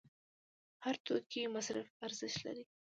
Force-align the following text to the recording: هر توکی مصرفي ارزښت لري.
هر 0.83 0.95
توکی 1.05 1.41
مصرفي 1.55 1.93
ارزښت 2.05 2.39
لري. 2.45 2.63